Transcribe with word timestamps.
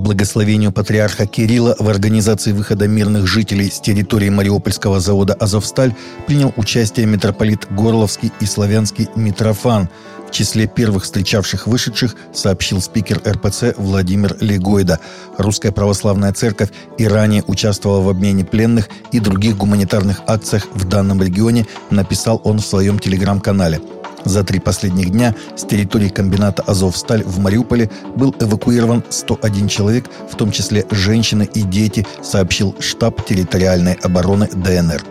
благословению 0.00 0.72
патриарха 0.72 1.26
Кирилла 1.26 1.76
в 1.78 1.88
организации 1.88 2.52
выхода 2.52 2.88
мирных 2.88 3.26
жителей 3.26 3.70
с 3.70 3.80
территории 3.80 4.28
Мариупольского 4.28 5.00
завода 5.00 5.34
«Азовсталь» 5.34 5.94
принял 6.26 6.52
участие 6.56 7.06
митрополит 7.06 7.66
Горловский 7.70 8.32
и 8.40 8.46
славянский 8.46 9.08
Митрофан. 9.14 9.88
В 10.26 10.32
числе 10.32 10.68
первых 10.68 11.04
встречавших 11.04 11.66
вышедших 11.66 12.14
сообщил 12.32 12.80
спикер 12.80 13.20
РПЦ 13.26 13.74
Владимир 13.76 14.36
Легойда. 14.40 15.00
Русская 15.38 15.72
православная 15.72 16.32
церковь 16.32 16.70
и 16.98 17.06
ранее 17.06 17.42
участвовала 17.46 18.00
в 18.00 18.08
обмене 18.08 18.44
пленных 18.44 18.88
и 19.10 19.18
других 19.18 19.56
гуманитарных 19.56 20.20
акциях 20.26 20.68
в 20.72 20.88
данном 20.88 21.20
регионе, 21.20 21.66
написал 21.90 22.40
он 22.44 22.58
в 22.58 22.66
своем 22.66 22.98
телеграм-канале– 22.98 23.80
за 24.24 24.44
три 24.44 24.58
последних 24.58 25.10
дня 25.10 25.34
с 25.56 25.64
территории 25.64 26.08
комбината 26.08 26.62
«Азовсталь» 26.62 27.22
в 27.24 27.38
Мариуполе 27.38 27.90
был 28.16 28.34
эвакуирован 28.40 29.02
101 29.08 29.68
человек, 29.68 30.06
в 30.30 30.36
том 30.36 30.50
числе 30.50 30.86
женщины 30.90 31.48
и 31.54 31.62
дети, 31.62 32.06
сообщил 32.22 32.74
штаб 32.80 33.24
территориальной 33.24 33.94
обороны 33.94 34.48
ДНР. 34.48 35.02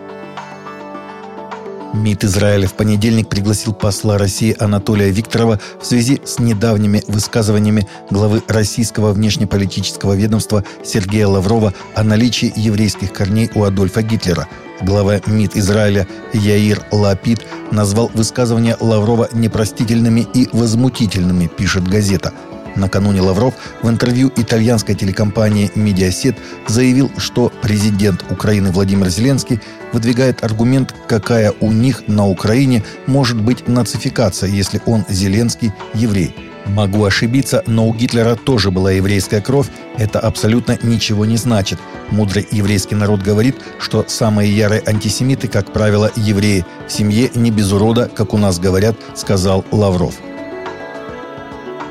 МИД 1.92 2.24
Израиля 2.24 2.66
в 2.68 2.74
понедельник 2.74 3.28
пригласил 3.28 3.72
посла 3.72 4.18
России 4.18 4.56
Анатолия 4.58 5.10
Викторова 5.10 5.60
в 5.80 5.86
связи 5.86 6.20
с 6.24 6.38
недавними 6.38 7.02
высказываниями 7.08 7.88
главы 8.10 8.42
российского 8.48 9.12
внешнеполитического 9.12 10.14
ведомства 10.14 10.64
Сергея 10.84 11.26
Лаврова 11.26 11.74
о 11.94 12.04
наличии 12.04 12.52
еврейских 12.56 13.12
корней 13.12 13.50
у 13.54 13.64
Адольфа 13.64 14.02
Гитлера– 14.02 14.48
Глава 14.82 15.20
МИД 15.26 15.56
Израиля 15.56 16.06
Яир 16.32 16.82
Лапид 16.90 17.40
назвал 17.70 18.10
высказывания 18.14 18.76
Лаврова 18.80 19.28
непростительными 19.32 20.26
и 20.32 20.48
возмутительными, 20.52 21.48
пишет 21.48 21.86
газета. 21.86 22.32
Накануне 22.76 23.20
Лавров 23.20 23.54
в 23.82 23.88
интервью 23.88 24.32
итальянской 24.36 24.94
телекомпании 24.94 25.70
«Медиасет» 25.74 26.36
заявил, 26.66 27.10
что 27.16 27.52
президент 27.62 28.24
Украины 28.30 28.70
Владимир 28.70 29.08
Зеленский 29.08 29.60
выдвигает 29.92 30.44
аргумент, 30.44 30.94
какая 31.08 31.52
у 31.60 31.72
них 31.72 32.04
на 32.06 32.26
Украине 32.28 32.84
может 33.06 33.40
быть 33.40 33.68
нацификация, 33.68 34.48
если 34.50 34.80
он, 34.86 35.04
Зеленский, 35.08 35.72
еврей– 35.94 36.34
Могу 36.66 37.04
ошибиться, 37.04 37.62
но 37.66 37.88
у 37.88 37.94
Гитлера 37.94 38.36
тоже 38.36 38.70
была 38.70 38.92
еврейская 38.92 39.40
кровь. 39.40 39.66
Это 39.96 40.20
абсолютно 40.20 40.78
ничего 40.82 41.24
не 41.24 41.36
значит. 41.36 41.78
Мудрый 42.10 42.46
еврейский 42.50 42.94
народ 42.94 43.22
говорит, 43.22 43.56
что 43.78 44.04
самые 44.06 44.54
ярые 44.56 44.82
антисемиты, 44.86 45.48
как 45.48 45.72
правило, 45.72 46.10
евреи. 46.16 46.64
В 46.86 46.92
семье 46.92 47.30
не 47.34 47.50
без 47.50 47.72
урода, 47.72 48.08
как 48.14 48.34
у 48.34 48.38
нас 48.38 48.58
говорят, 48.58 48.96
сказал 49.14 49.64
Лавров. 49.72 50.14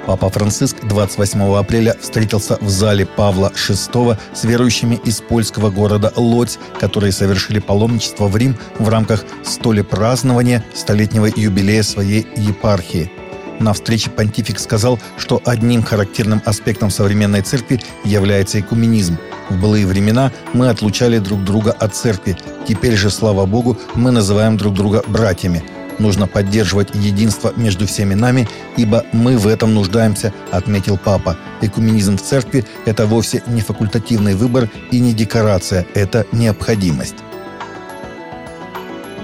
Папа 0.10 0.28
Франциск 0.32 0.78
28 0.88 1.56
апреля 1.56 1.96
встретился 2.02 2.58
в 2.62 2.68
зале 2.68 3.06
Павла 3.06 3.52
VI 3.54 4.18
с 4.34 4.44
верующими 4.44 5.00
из 5.06 5.22
польского 5.22 5.70
города 5.70 6.12
Лодзь, 6.16 6.58
которые 6.80 7.12
совершили 7.12 7.60
паломничество 7.60 8.28
в 8.28 8.36
Рим 8.36 8.58
в 8.80 8.90
рамках 8.90 9.24
столи 9.44 9.84
празднования 9.84 10.66
столетнего 10.74 11.28
юбилея 11.28 11.84
своей 11.84 12.28
епархии– 12.36 13.12
на 13.60 13.74
встрече 13.74 14.10
понтифик 14.10 14.58
сказал, 14.58 14.98
что 15.18 15.42
одним 15.46 15.84
характерным 15.84 16.42
аспектом 16.46 16.90
современной 16.90 17.42
церкви 17.42 17.82
является 18.06 18.58
экуменизм. 18.60 19.18
В 19.50 19.60
былые 19.60 19.86
времена 19.86 20.32
мы 20.54 20.70
отлучали 20.70 21.20
друг 21.20 21.44
друга 21.44 21.72
от 21.72 21.94
церкви. 21.94 22.38
Теперь 22.66 22.96
же, 22.96 23.10
слава 23.10 23.46
Богу, 23.46 23.78
мы 23.96 24.12
называем 24.12 24.56
друг 24.56 24.76
друга 24.76 25.04
братьями. 25.08 25.62
Нужно 26.00 26.28
поддерживать 26.28 26.96
единство 26.96 27.54
между 27.58 27.86
всеми 27.86 28.14
нами, 28.14 28.48
ибо 28.78 29.06
мы 29.12 29.38
в 29.38 29.48
этом 29.48 29.74
нуждаемся, 29.74 30.34
отметил 30.50 30.98
папа. 30.98 31.38
Экуменизм 31.62 32.18
в 32.18 32.22
церкви– 32.22 32.66
это 32.86 33.06
вовсе 33.06 33.44
не 33.48 33.62
факультативный 33.62 34.34
выбор 34.34 34.70
и 34.92 35.00
не 35.00 35.14
декорация, 35.14 35.86
это 35.94 36.26
необходимость. 36.32 37.16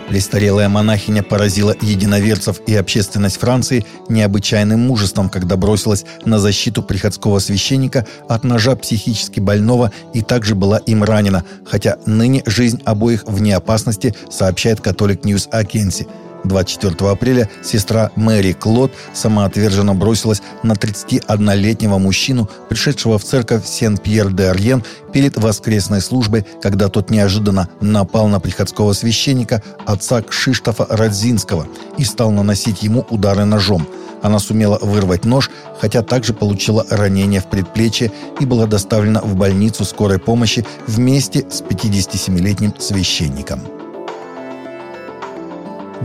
Престарелая 0.10 0.70
монахиня 0.70 1.24
поразила 1.24 1.76
единоверцев 1.82 2.60
и 2.68 2.76
общественность 2.76 3.40
Франции 3.40 3.86
необычайным 4.08 4.80
мужеством, 4.82 5.30
когда 5.30 5.56
бросилась 5.58 6.06
на 6.26 6.40
защиту 6.40 6.84
приходского 6.84 7.40
священника 7.40 8.06
от 8.30 8.44
ножа 8.44 8.76
психически 8.76 9.40
больного 9.40 9.92
и 10.14 10.22
также 10.22 10.54
была 10.54 10.78
им 10.78 11.04
ранена, 11.04 11.44
хотя 11.66 11.98
ныне 12.06 12.44
жизнь 12.46 12.82
обоих 12.86 13.24
вне 13.26 13.56
опасности, 13.56 14.14
сообщает 14.30 14.80
Catholic 14.80 15.26
News 15.26 15.48
Agency– 15.52 16.08
24 16.46 17.12
апреля 17.12 17.50
сестра 17.64 18.12
Мэри 18.16 18.54
Клод 18.54 18.92
самоотверженно 19.14 19.94
бросилась 19.94 20.42
на 20.64 20.74
31-летнего 20.74 21.98
мужчину, 21.98 22.50
пришедшего 22.70 23.18
в 23.18 23.24
церковь 23.24 23.66
Сен-Пьер-де-Арьен 23.66 24.84
перед 25.14 25.38
воскресной 25.38 26.02
службой, 26.02 26.46
когда 26.62 26.90
тот 26.90 27.10
неожиданно 27.10 27.70
напал 27.82 28.28
на 28.28 28.40
приходского 28.40 28.94
священника, 28.94 29.64
отца 29.86 30.22
Кшиштофа 30.22 30.86
Радзинского, 30.90 31.68
и 31.98 32.04
стал 32.04 32.32
наносить 32.32 32.84
ему 32.84 33.06
удары 33.10 33.46
ножом. 33.46 33.88
Она 34.22 34.40
сумела 34.40 34.80
вырвать 34.82 35.24
нож, 35.24 35.52
хотя 35.80 36.02
также 36.02 36.34
получила 36.34 36.86
ранение 36.90 37.42
в 37.42 37.46
предплечье 37.46 38.12
и 38.40 38.46
была 38.46 38.66
доставлена 38.66 39.22
в 39.22 39.36
больницу 39.36 39.86
скорой 39.86 40.18
помощи 40.18 40.66
вместе 40.88 41.46
с 41.50 41.62
57-летним 41.62 42.74
священником. 42.80 43.62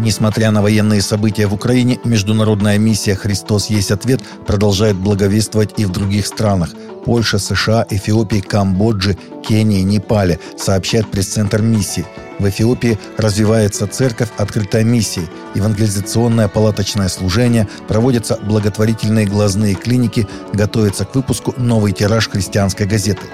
Несмотря 0.01 0.51
на 0.51 0.63
военные 0.63 1.03
события 1.03 1.47
в 1.47 1.53
Украине, 1.53 2.01
международная 2.05 2.79
миссия 2.79 3.15
«Христос 3.15 3.67
есть 3.67 3.91
ответ» 3.91 4.23
продолжает 4.47 4.97
благовествовать 4.97 5.75
и 5.77 5.85
в 5.85 5.93
других 5.93 6.27
странах. 6.27 6.71
Польша, 7.05 7.39
США, 7.39 7.87
Эфиопии, 7.91 8.41
Камбодже, 8.41 9.19
Кении, 9.47 9.83
Непале, 9.83 10.41
сообщает 10.57 11.11
пресс-центр 11.11 11.61
миссии. 11.61 12.07
В 12.39 12.49
Эфиопии 12.49 12.99
развивается 13.19 13.87
церковь 13.87 14.31
открытая 14.39 14.85
миссии, 14.85 15.29
евангелизационное 15.55 16.49
палаточное 16.49 17.09
служение, 17.09 17.69
проводятся 17.87 18.39
благотворительные 18.43 19.27
глазные 19.27 19.75
клиники, 19.75 20.27
готовится 20.55 21.05
к 21.05 21.15
выпуску 21.15 21.53
новый 21.59 21.93
тираж 21.93 22.31
христианской 22.31 22.87
газеты– 22.87 23.27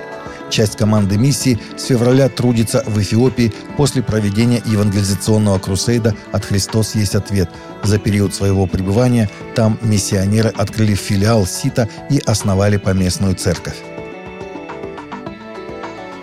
Часть 0.50 0.76
команды 0.76 1.18
миссии 1.18 1.58
с 1.76 1.84
февраля 1.86 2.28
трудится 2.28 2.82
в 2.86 3.00
Эфиопии 3.00 3.52
после 3.76 4.02
проведения 4.02 4.62
евангелизационного 4.64 5.58
крусейда 5.58 6.14
«От 6.32 6.44
Христос 6.44 6.94
есть 6.94 7.14
ответ». 7.14 7.50
За 7.82 7.98
период 7.98 8.34
своего 8.34 8.66
пребывания 8.66 9.28
там 9.54 9.78
миссионеры 9.82 10.50
открыли 10.50 10.94
филиал 10.94 11.46
СИТа 11.46 11.88
и 12.10 12.18
основали 12.24 12.76
поместную 12.76 13.34
церковь. 13.34 13.76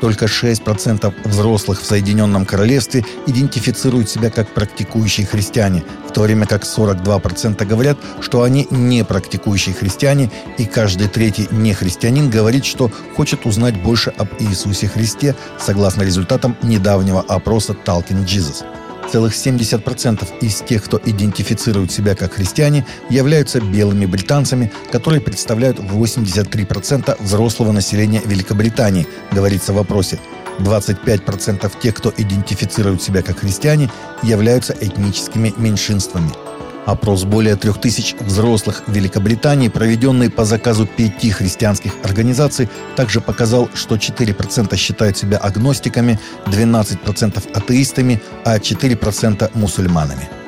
Только 0.03 0.25
6% 0.25 1.14
взрослых 1.24 1.81
в 1.81 1.86
Соединенном 1.86 2.46
Королевстве 2.46 3.06
идентифицируют 3.25 4.09
себя 4.09 4.30
как 4.30 4.50
практикующие 4.50 5.25
христиане, 5.25 5.86
в 6.09 6.12
то 6.12 6.24
время 6.24 6.46
как 6.46 6.64
42% 6.64 7.66
говорят, 7.66 7.97
что 8.19 8.44
они 8.44 8.68
не 8.69 9.06
практикующие 9.06 9.74
христиане, 9.74 10.30
и 10.58 10.66
каждый 10.66 11.08
третий 11.08 11.47
нехристианин 11.52 12.30
говорит, 12.30 12.66
что 12.66 12.91
хочет 13.16 13.46
узнать 13.46 13.81
больше 13.81 14.09
об 14.18 14.28
Иисусе 14.40 14.90
Христе, 14.90 15.38
согласно 15.58 16.02
результатам 16.02 16.58
недавнего 16.62 17.22
опроса 17.22 17.74
Talking 17.85 18.25
Jesus 18.25 18.66
целых 19.13 19.34
70% 19.34 20.40
из 20.41 20.62
тех, 20.62 20.84
кто 20.84 21.00
идентифицирует 21.06 21.91
себя 21.91 22.16
как 22.16 22.34
христиане, 22.34 22.84
являются 23.12 23.62
белыми 23.62 24.07
британцами, 24.07 24.72
которые 24.91 25.22
представляют 25.22 25.78
83% 25.78 27.22
взрослого 27.22 27.72
населения 27.72 28.23
Великобритании, 28.25 29.06
говорится 29.31 29.72
в 29.72 29.75
вопросе. 29.75 30.19
25% 30.57 31.72
тех, 31.79 31.94
кто 31.94 32.12
идентифицирует 32.18 33.03
себя 33.03 33.22
как 33.22 33.40
христиане, 33.40 33.91
являются 34.23 34.75
этническими 34.81 35.53
меньшинствами– 35.57 36.31
Опрос 36.86 37.24
более 37.24 37.56
трех 37.56 37.80
тысяч 37.80 38.16
взрослых 38.20 38.84
в 38.88 38.92
Великобритании, 38.92 39.70
проведенный 39.70 40.30
по 40.30 40.44
заказу 40.44 40.85
пяти 40.85 41.32
христианских 41.32 41.94
организаций, 42.03 42.70
также 42.96 43.22
показал, 43.22 43.70
что 43.74 43.96
4% 43.96 44.76
считают 44.76 45.18
себя 45.18 45.38
агностиками, 45.38 46.20
12% 46.46 47.52
атеистами, 47.53 48.22
а 48.44 48.58
4% 48.58 49.52
мусульманами. 49.53 50.42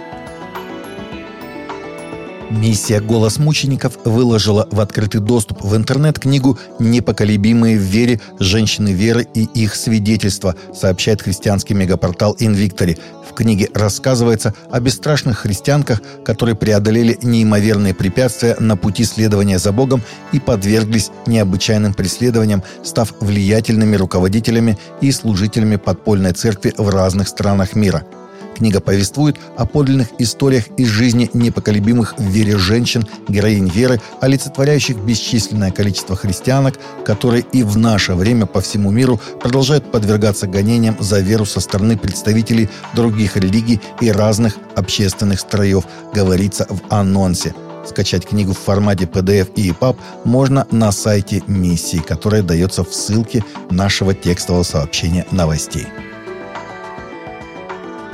Миссия 2.51 2.99
«Голос 2.99 3.39
мучеников» 3.39 3.97
выложила 4.05 4.67
в 4.71 4.79
открытый 4.79 5.19
доступ 5.19 5.63
в 5.63 5.75
интернет 5.75 6.19
книгу 6.19 6.59
«Непоколебимые 6.77 7.77
в 7.77 7.81
вере. 7.81 8.21
Женщины 8.39 8.89
веры 8.89 9.27
и 9.33 9.45
их 9.55 9.75
свидетельства», 9.75 10.55
сообщает 10.73 11.23
христианский 11.23 11.73
мегапортал 11.73 12.35
«Инвиктори». 12.37 12.97
В 13.27 13.33
книге 13.33 13.69
рассказывается 13.73 14.53
о 14.69 14.79
бесстрашных 14.79 15.39
христианках, 15.39 16.01
которые 16.23 16.55
преодолели 16.55 17.17
неимоверные 17.23 17.95
препятствия 17.95 18.55
на 18.59 18.77
пути 18.77 19.05
следования 19.05 19.57
за 19.57 19.71
Богом 19.71 20.03
и 20.31 20.39
подверглись 20.39 21.09
необычайным 21.25 21.95
преследованиям, 21.95 22.63
став 22.83 23.13
влиятельными 23.19 23.95
руководителями 23.95 24.77
и 25.01 25.11
служителями 25.11 25.77
подпольной 25.77 26.33
церкви 26.33 26.73
в 26.77 26.89
разных 26.89 27.27
странах 27.27 27.75
мира– 27.75 28.03
Книга 28.55 28.79
повествует 28.79 29.37
о 29.57 29.65
подлинных 29.65 30.09
историях 30.17 30.65
из 30.77 30.87
жизни 30.87 31.29
непоколебимых 31.33 32.17
в 32.17 32.23
вере 32.23 32.57
женщин, 32.57 33.05
героинь 33.27 33.67
веры, 33.67 34.01
олицетворяющих 34.21 34.97
бесчисленное 34.97 35.71
количество 35.71 36.15
христианок, 36.15 36.79
которые 37.03 37.43
и 37.51 37.63
в 37.63 37.77
наше 37.77 38.13
время 38.13 38.45
по 38.45 38.61
всему 38.61 38.91
миру 38.91 39.19
продолжают 39.41 39.91
подвергаться 39.91 40.47
гонениям 40.47 40.95
за 40.99 41.19
веру 41.19 41.45
со 41.45 41.59
стороны 41.59 41.97
представителей 41.97 42.69
других 42.93 43.35
религий 43.35 43.81
и 43.99 44.09
разных 44.09 44.57
общественных 44.75 45.41
строев, 45.41 45.83
говорится 46.13 46.65
в 46.69 46.79
анонсе. 46.89 47.53
Скачать 47.85 48.25
книгу 48.25 48.53
в 48.53 48.59
формате 48.59 49.05
PDF 49.05 49.49
и 49.55 49.69
EPUB 49.69 49.97
можно 50.23 50.65
на 50.71 50.91
сайте 50.91 51.43
миссии, 51.47 51.97
которая 51.97 52.41
дается 52.41 52.83
в 52.83 52.93
ссылке 52.93 53.43
нашего 53.69 54.13
текстового 54.13 54.63
сообщения 54.63 55.27
новостей. 55.31 55.87